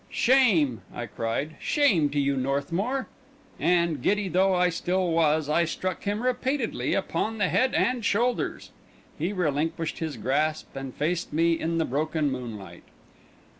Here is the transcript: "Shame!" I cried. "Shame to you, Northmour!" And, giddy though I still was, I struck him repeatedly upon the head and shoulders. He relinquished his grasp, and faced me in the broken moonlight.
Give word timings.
"Shame!" 0.09 0.81
I 0.91 1.05
cried. 1.05 1.57
"Shame 1.59 2.09
to 2.09 2.19
you, 2.19 2.35
Northmour!" 2.35 3.07
And, 3.59 4.01
giddy 4.01 4.29
though 4.29 4.55
I 4.55 4.69
still 4.69 5.11
was, 5.11 5.47
I 5.47 5.63
struck 5.65 6.05
him 6.05 6.23
repeatedly 6.23 6.95
upon 6.95 7.37
the 7.37 7.49
head 7.49 7.75
and 7.75 8.03
shoulders. 8.03 8.71
He 9.19 9.31
relinquished 9.31 9.99
his 9.99 10.17
grasp, 10.17 10.75
and 10.75 10.95
faced 10.95 11.31
me 11.33 11.51
in 11.53 11.77
the 11.77 11.85
broken 11.85 12.31
moonlight. 12.31 12.81